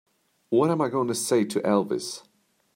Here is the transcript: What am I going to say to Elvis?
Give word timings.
What 0.49 0.71
am 0.71 0.81
I 0.81 0.89
going 0.89 1.09
to 1.09 1.13
say 1.13 1.43
to 1.43 1.59
Elvis? 1.59 2.23